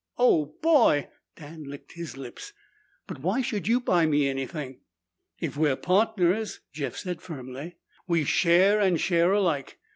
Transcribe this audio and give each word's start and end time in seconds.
"Oh, 0.17 0.55
boy!" 0.63 1.09
Dan 1.35 1.63
licked 1.65 1.91
his 1.91 2.17
lips. 2.17 2.53
"But 3.05 3.21
why 3.21 3.43
should 3.43 3.67
you 3.67 3.79
buy 3.79 4.07
me 4.07 4.27
anything?" 4.27 4.79
"If 5.39 5.55
we're 5.55 5.75
partners," 5.75 6.59
Jeff 6.73 6.97
said 6.97 7.21
firmly, 7.21 7.75
"we 8.07 8.23
share 8.23 8.79
and 8.79 8.99
share 8.99 9.31
alike. 9.31 9.77